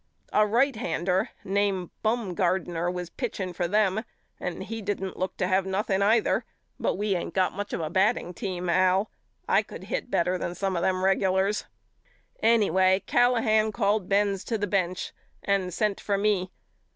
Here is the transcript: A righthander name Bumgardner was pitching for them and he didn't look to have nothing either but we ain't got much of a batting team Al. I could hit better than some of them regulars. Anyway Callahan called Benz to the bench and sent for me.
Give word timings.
A 0.33 0.47
righthander 0.47 1.27
name 1.43 1.91
Bumgardner 2.03 2.91
was 2.91 3.11
pitching 3.11 3.53
for 3.53 3.67
them 3.67 4.03
and 4.39 4.63
he 4.63 4.81
didn't 4.81 5.15
look 5.19 5.37
to 5.37 5.45
have 5.45 5.67
nothing 5.67 6.01
either 6.01 6.43
but 6.79 6.95
we 6.95 7.13
ain't 7.15 7.35
got 7.35 7.53
much 7.53 7.71
of 7.71 7.81
a 7.81 7.89
batting 7.91 8.33
team 8.33 8.67
Al. 8.67 9.11
I 9.47 9.61
could 9.61 9.83
hit 9.83 10.09
better 10.09 10.39
than 10.39 10.55
some 10.55 10.75
of 10.75 10.81
them 10.81 11.03
regulars. 11.05 11.65
Anyway 12.41 13.03
Callahan 13.05 13.71
called 13.71 14.09
Benz 14.09 14.43
to 14.45 14.57
the 14.57 14.65
bench 14.65 15.13
and 15.43 15.71
sent 15.71 15.99
for 16.01 16.17
me. 16.17 16.49